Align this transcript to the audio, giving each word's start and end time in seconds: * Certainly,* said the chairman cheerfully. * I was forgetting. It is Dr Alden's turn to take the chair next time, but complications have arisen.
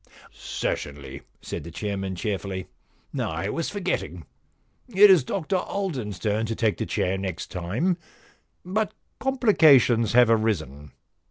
* 0.29 0.31
Certainly,* 0.31 1.21
said 1.43 1.63
the 1.63 1.69
chairman 1.69 2.15
cheerfully. 2.15 2.65
* 2.97 3.19
I 3.19 3.49
was 3.49 3.69
forgetting. 3.69 4.25
It 4.87 5.11
is 5.11 5.23
Dr 5.23 5.57
Alden's 5.57 6.17
turn 6.17 6.47
to 6.47 6.55
take 6.55 6.77
the 6.77 6.87
chair 6.87 7.19
next 7.19 7.51
time, 7.51 7.97
but 8.65 8.95
complications 9.19 10.13
have 10.13 10.31
arisen. 10.31 10.91